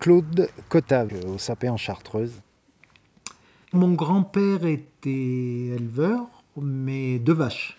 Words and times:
Claude 0.00 0.48
Cotave, 0.70 1.12
au 1.26 1.36
Sapé 1.36 1.68
en 1.68 1.76
Chartreuse. 1.76 2.40
Mon 3.74 3.92
grand-père 3.92 4.64
était 4.64 5.10
éleveur, 5.10 6.26
mais 6.56 7.18
de 7.18 7.34
vaches. 7.34 7.76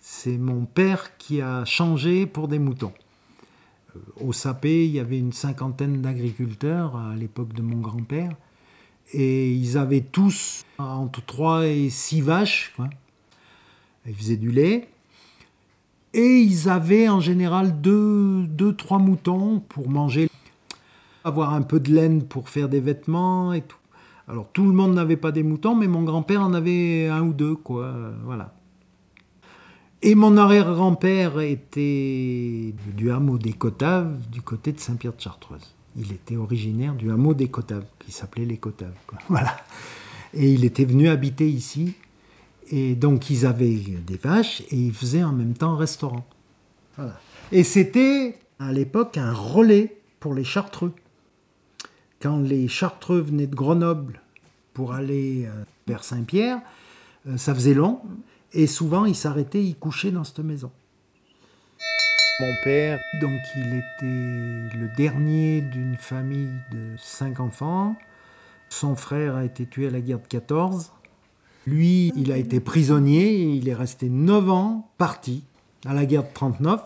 C'est 0.00 0.36
mon 0.36 0.64
père 0.64 1.16
qui 1.16 1.40
a 1.40 1.64
changé 1.64 2.26
pour 2.26 2.48
des 2.48 2.58
moutons. 2.58 2.92
Euh, 3.94 4.00
au 4.20 4.32
Sapé, 4.32 4.84
il 4.84 4.90
y 4.90 4.98
avait 4.98 5.18
une 5.18 5.32
cinquantaine 5.32 6.02
d'agriculteurs 6.02 6.96
à 6.96 7.14
l'époque 7.14 7.52
de 7.52 7.62
mon 7.62 7.78
grand-père. 7.78 8.32
Et 9.12 9.52
ils 9.52 9.78
avaient 9.78 10.00
tous 10.00 10.64
entre 10.78 11.24
3 11.24 11.66
et 11.66 11.88
6 11.88 12.20
vaches. 12.20 12.74
Ils 14.06 14.14
faisaient 14.16 14.36
du 14.36 14.50
lait. 14.50 14.88
Et 16.14 16.40
ils 16.40 16.68
avaient 16.68 17.08
en 17.08 17.20
général 17.20 17.80
2 17.80 18.46
deux, 18.46 18.74
trois 18.74 18.98
moutons 18.98 19.60
pour 19.60 19.88
manger, 19.88 20.29
avoir 21.24 21.54
un 21.54 21.62
peu 21.62 21.80
de 21.80 21.92
laine 21.92 22.24
pour 22.24 22.48
faire 22.48 22.68
des 22.68 22.80
vêtements 22.80 23.52
et 23.52 23.62
tout. 23.62 23.76
Alors 24.28 24.48
tout 24.52 24.64
le 24.64 24.72
monde 24.72 24.94
n'avait 24.94 25.16
pas 25.16 25.32
des 25.32 25.42
moutons, 25.42 25.74
mais 25.74 25.88
mon 25.88 26.02
grand-père 26.02 26.42
en 26.42 26.54
avait 26.54 27.08
un 27.08 27.22
ou 27.22 27.32
deux, 27.32 27.56
quoi. 27.56 27.92
Voilà. 28.24 28.54
Et 30.02 30.14
mon 30.14 30.36
arrière-grand-père 30.36 31.40
était 31.40 32.74
du 32.96 33.10
hameau 33.10 33.36
des 33.36 33.52
Cotaves, 33.52 34.16
du 34.30 34.40
côté 34.40 34.72
de 34.72 34.80
Saint-Pierre 34.80 35.14
de 35.14 35.20
Chartreuse. 35.20 35.74
Il 35.96 36.12
était 36.12 36.36
originaire 36.36 36.94
du 36.94 37.10
hameau 37.10 37.34
des 37.34 37.48
Cotaves, 37.48 37.84
qui 37.98 38.12
s'appelait 38.12 38.46
les 38.46 38.56
Cotaves. 38.56 38.94
Voilà. 39.28 39.56
Et 40.32 40.52
il 40.52 40.64
était 40.64 40.84
venu 40.84 41.08
habiter 41.08 41.48
ici. 41.48 41.94
Et 42.70 42.94
donc 42.94 43.30
ils 43.30 43.46
avaient 43.46 43.74
des 44.06 44.16
vaches 44.16 44.62
et 44.70 44.76
ils 44.76 44.94
faisaient 44.94 45.24
en 45.24 45.32
même 45.32 45.54
temps 45.54 45.72
un 45.72 45.76
restaurant. 45.76 46.24
Voilà. 46.96 47.18
Et 47.50 47.64
c'était 47.64 48.38
à 48.60 48.72
l'époque 48.72 49.18
un 49.18 49.32
relais 49.32 49.96
pour 50.20 50.34
les 50.34 50.44
Chartreux. 50.44 50.92
Quand 52.20 52.38
les 52.38 52.68
Chartreux 52.68 53.20
venaient 53.20 53.46
de 53.46 53.54
Grenoble 53.54 54.20
pour 54.74 54.92
aller 54.92 55.46
euh, 55.46 55.64
vers 55.86 56.04
Saint-Pierre, 56.04 56.60
euh, 57.26 57.38
ça 57.38 57.54
faisait 57.54 57.72
long. 57.72 58.00
Et 58.52 58.66
souvent, 58.66 59.06
il 59.06 59.14
s'arrêtait, 59.14 59.62
il 59.64 59.74
couchait 59.76 60.10
dans 60.10 60.24
cette 60.24 60.40
maison. 60.40 60.70
Mon 62.40 62.54
père, 62.62 63.00
donc 63.20 63.40
il 63.56 63.66
était 63.74 64.76
le 64.76 64.88
dernier 64.96 65.62
d'une 65.62 65.96
famille 65.96 66.52
de 66.72 66.94
cinq 66.98 67.40
enfants. 67.40 67.96
Son 68.68 68.96
frère 68.96 69.36
a 69.36 69.44
été 69.44 69.66
tué 69.66 69.86
à 69.86 69.90
la 69.90 70.00
guerre 70.00 70.20
de 70.20 70.26
14. 70.26 70.92
Lui, 71.66 72.12
il 72.16 72.32
a 72.32 72.36
été 72.36 72.60
prisonnier 72.60 73.34
et 73.34 73.54
il 73.54 73.68
est 73.68 73.74
resté 73.74 74.08
9 74.08 74.50
ans 74.50 74.90
parti 74.98 75.44
à 75.86 75.94
la 75.94 76.06
guerre 76.06 76.22
de 76.24 76.32
39. 76.32 76.80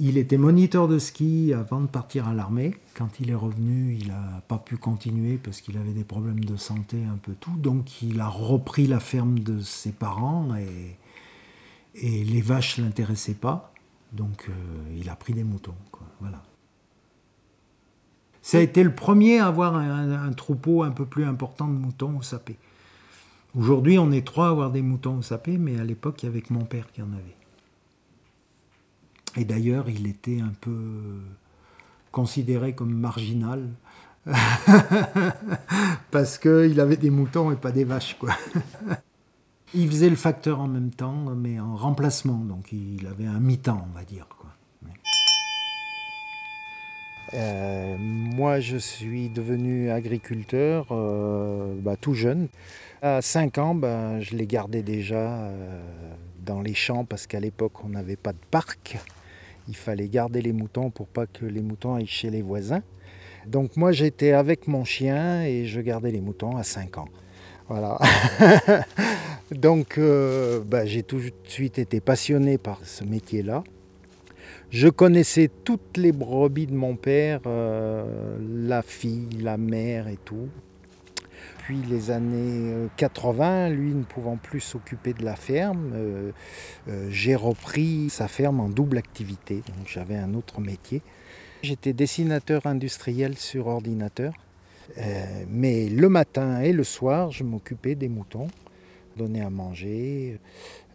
Il 0.00 0.16
était 0.16 0.38
moniteur 0.38 0.88
de 0.88 0.98
ski 0.98 1.52
avant 1.52 1.80
de 1.80 1.86
partir 1.86 2.26
à 2.26 2.32
l'armée. 2.32 2.74
Quand 2.94 3.20
il 3.20 3.30
est 3.30 3.34
revenu, 3.34 3.94
il 4.00 4.08
n'a 4.08 4.42
pas 4.48 4.58
pu 4.58 4.78
continuer 4.78 5.36
parce 5.36 5.60
qu'il 5.60 5.76
avait 5.76 5.92
des 5.92 6.04
problèmes 6.04 6.44
de 6.44 6.56
santé, 6.56 7.04
un 7.04 7.18
peu 7.18 7.34
tout. 7.34 7.56
Donc 7.58 8.00
il 8.00 8.20
a 8.20 8.28
repris 8.28 8.86
la 8.86 9.00
ferme 9.00 9.38
de 9.38 9.60
ses 9.60 9.92
parents 9.92 10.56
et, 10.56 10.96
et 11.94 12.24
les 12.24 12.40
vaches 12.40 12.78
ne 12.78 12.84
l'intéressaient 12.84 13.34
pas. 13.34 13.74
Donc 14.12 14.46
euh, 14.48 14.52
il 14.96 15.10
a 15.10 15.16
pris 15.16 15.34
des 15.34 15.44
moutons. 15.44 15.74
Voilà. 16.20 16.42
Ça 18.40 18.58
a 18.58 18.60
été 18.60 18.82
le 18.82 18.94
premier 18.94 19.38
à 19.38 19.46
avoir 19.46 19.76
un, 19.76 20.10
un, 20.10 20.32
troupeau 20.32 20.82
un 20.82 20.90
peu 20.90 21.04
plus 21.04 21.24
important 21.24 21.68
de 21.68 21.74
moutons 21.74 22.18
au 22.18 22.22
sapé. 22.22 22.56
Aujourd'hui, 23.54 23.98
on 23.98 24.10
est 24.10 24.26
trois 24.26 24.46
à 24.46 24.50
avoir 24.50 24.70
des 24.70 24.82
moutons 24.82 25.18
au 25.18 25.22
sapé, 25.22 25.58
mais 25.58 25.78
à 25.78 25.84
l'époque, 25.84 26.22
il 26.22 26.26
y 26.26 26.28
avait 26.30 26.40
que 26.40 26.52
mon 26.52 26.64
père 26.64 26.90
qui 26.92 27.02
en 27.02 27.12
avait. 27.12 27.36
Et 29.36 29.44
d'ailleurs, 29.44 29.88
il 29.88 30.06
était 30.06 30.40
un 30.40 30.52
peu 30.60 31.20
considéré 32.10 32.74
comme 32.74 32.92
marginal. 32.92 33.68
Parce 36.10 36.38
qu'il 36.38 36.78
avait 36.80 36.96
des 36.96 37.10
moutons 37.10 37.50
et 37.50 37.56
pas 37.56 37.72
des 37.72 37.84
vaches, 37.84 38.16
quoi. 38.18 38.36
il 39.74 39.88
faisait 39.88 40.10
le 40.10 40.16
facteur 40.16 40.60
en 40.60 40.68
même 40.68 40.90
temps, 40.90 41.34
mais 41.34 41.58
en 41.58 41.74
remplacement. 41.74 42.38
Donc 42.38 42.72
il 42.72 43.06
avait 43.06 43.26
un 43.26 43.40
mi-temps, 43.40 43.86
on 43.90 43.98
va 43.98 44.04
dire. 44.04 44.26
Quoi. 44.28 44.50
Euh, 47.34 47.96
moi, 47.98 48.60
je 48.60 48.76
suis 48.76 49.28
devenu 49.30 49.90
agriculteur 49.90 50.86
euh, 50.90 51.74
bah, 51.80 51.96
tout 51.96 52.14
jeune. 52.14 52.48
À 53.00 53.22
5 53.22 53.58
ans, 53.58 53.74
bah, 53.74 54.20
je 54.20 54.36
les 54.36 54.46
gardais 54.46 54.82
déjà 54.82 55.16
euh, 55.16 55.80
dans 56.44 56.60
les 56.60 56.74
champs 56.74 57.04
parce 57.04 57.26
qu'à 57.26 57.40
l'époque, 57.40 57.84
on 57.84 57.88
n'avait 57.88 58.16
pas 58.16 58.32
de 58.32 58.38
parc 58.50 58.98
il 59.68 59.76
fallait 59.76 60.08
garder 60.08 60.42
les 60.42 60.52
moutons 60.52 60.90
pour 60.90 61.06
pas 61.06 61.26
que 61.26 61.44
les 61.44 61.62
moutons 61.62 61.94
aillent 61.94 62.06
chez 62.06 62.30
les 62.30 62.42
voisins. 62.42 62.82
Donc 63.46 63.76
moi 63.76 63.92
j'étais 63.92 64.32
avec 64.32 64.68
mon 64.68 64.84
chien 64.84 65.42
et 65.42 65.66
je 65.66 65.80
gardais 65.80 66.10
les 66.10 66.20
moutons 66.20 66.56
à 66.56 66.62
5 66.62 66.98
ans. 66.98 67.08
Voilà. 67.68 67.98
Donc 69.50 69.98
euh, 69.98 70.60
bah, 70.64 70.86
j'ai 70.86 71.02
tout 71.02 71.18
de 71.18 71.32
suite 71.44 71.78
été 71.78 72.00
passionné 72.00 72.58
par 72.58 72.78
ce 72.84 73.04
métier-là. 73.04 73.64
Je 74.70 74.88
connaissais 74.88 75.50
toutes 75.64 75.96
les 75.96 76.12
brebis 76.12 76.66
de 76.66 76.74
mon 76.74 76.96
père, 76.96 77.40
euh, 77.46 78.38
la 78.66 78.82
fille, 78.82 79.28
la 79.40 79.58
mère 79.58 80.08
et 80.08 80.18
tout 80.24 80.48
depuis 81.62 81.82
les 81.88 82.10
années 82.10 82.88
80, 82.96 83.44
euh, 83.44 83.68
lui 83.70 83.94
ne 83.94 84.02
pouvant 84.02 84.36
plus 84.36 84.60
s'occuper 84.60 85.12
de 85.12 85.24
la 85.24 85.36
ferme, 85.36 85.92
euh, 85.94 86.32
euh, 86.88 87.06
j'ai 87.08 87.36
repris 87.36 88.10
sa 88.10 88.26
ferme 88.26 88.60
en 88.60 88.68
double 88.68 88.98
activité. 88.98 89.56
Donc 89.56 89.86
j'avais 89.86 90.16
un 90.16 90.34
autre 90.34 90.60
métier. 90.60 91.02
J'étais 91.62 91.92
dessinateur 91.92 92.66
industriel 92.66 93.36
sur 93.36 93.68
ordinateur. 93.68 94.34
mais 95.48 95.88
le 95.88 96.08
matin 96.08 96.60
et 96.60 96.72
le 96.72 96.84
soir, 96.84 97.30
je 97.30 97.44
m'occupais 97.44 97.94
des 97.94 98.08
moutons, 98.08 98.48
donner 99.16 99.40
à 99.40 99.48
manger, 99.48 100.38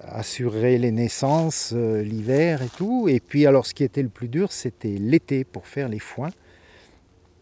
assurer 0.02 0.78
les 0.78 0.92
naissances 0.92 1.72
l'hiver 1.74 2.62
et 2.62 2.70
tout. 2.78 3.08
Et 3.08 3.22
puis 3.22 3.46
alors 3.46 3.66
ce 3.66 3.74
qui 3.74 3.86
était 3.86 4.04
le 4.04 4.10
plus 4.10 4.28
dur, 4.28 4.52
c'était 4.52 4.98
l'été 5.00 5.46
pour 5.46 5.66
faire 5.68 5.88
les 5.88 6.00
foins. 6.00 6.32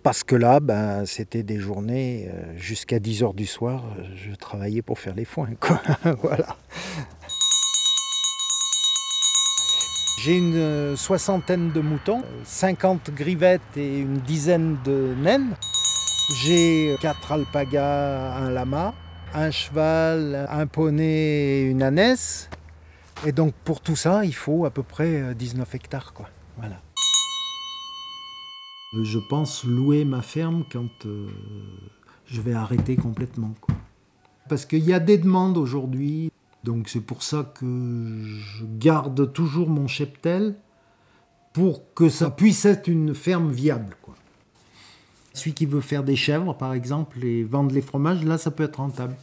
Parce 0.06 0.24
que 0.24 0.36
là, 0.36 0.60
ben, 0.60 1.04
c'était 1.08 1.42
des 1.42 1.58
journées 1.58 2.30
euh, 2.32 2.56
jusqu'à 2.60 3.00
10 3.00 3.24
heures 3.24 3.34
du 3.34 3.48
soir, 3.48 3.86
euh, 3.98 4.04
je 4.16 4.36
travaillais 4.36 4.84
pour 4.84 5.00
faire 5.00 5.16
les 5.16 5.26
foins. 5.26 5.50
voilà. 6.22 6.58
J'ai 10.20 10.38
une 10.38 10.58
euh, 10.58 10.96
soixantaine 10.96 11.72
de 11.72 11.82
moutons, 11.82 12.22
50 12.44 13.16
grivettes 13.16 13.78
et 13.78 13.98
une 13.98 14.20
dizaine 14.20 14.78
de 14.86 15.16
naines. 15.18 15.56
J'ai 16.44 16.96
quatre 17.02 17.32
alpagas, 17.32 18.36
un 18.36 18.52
lama, 18.52 18.94
un 19.34 19.50
cheval, 19.50 20.48
un 20.52 20.68
poney 20.68 21.04
et 21.04 21.62
une 21.64 21.82
ânesse. 21.82 22.52
Et 23.26 23.32
donc 23.32 23.56
pour 23.64 23.82
tout 23.82 23.96
ça, 23.96 24.24
il 24.24 24.36
faut 24.36 24.66
à 24.66 24.70
peu 24.70 24.84
près 24.84 25.34
19 25.34 25.74
hectares. 25.74 26.14
Voilà. 26.60 26.76
Je 29.04 29.20
pense 29.20 29.64
louer 29.64 30.06
ma 30.06 30.22
ferme 30.22 30.64
quand 30.72 31.06
euh, 31.06 31.28
je 32.26 32.42
vais 32.42 32.54
arrêter 32.54 32.96
complètement. 32.96 33.54
Parce 34.48 34.66
qu'il 34.66 34.84
y 34.84 34.94
a 34.94 35.00
des 35.00 35.18
demandes 35.18 35.58
aujourd'hui, 35.58 36.32
donc 36.64 36.90
c'est 36.90 37.02
pour 37.02 37.24
ça 37.24 37.52
que 37.56 38.24
je 38.24 38.66
garde 38.78 39.34
toujours 39.34 39.70
mon 39.70 39.88
cheptel 39.88 40.56
pour 41.54 41.94
que 41.94 42.10
ça 42.10 42.30
puisse 42.30 42.66
être 42.66 42.88
une 42.88 43.16
ferme 43.16 43.52
viable. 43.52 43.96
Celui 45.34 45.54
qui 45.54 45.66
veut 45.66 45.82
faire 45.82 46.04
des 46.04 46.16
chèvres, 46.16 46.54
par 46.54 46.74
exemple, 46.74 47.24
et 47.24 47.44
vendre 47.44 47.74
les 47.74 47.82
fromages, 47.82 48.24
là, 48.24 48.38
ça 48.38 48.52
peut 48.52 48.64
être 48.64 48.78
rentable. 48.78 49.16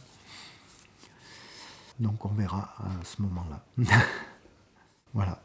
Donc 1.99 2.25
on 2.25 2.29
verra 2.29 2.73
à 2.79 3.03
ce 3.03 3.21
moment-là. 3.21 3.63
voilà. 5.13 5.43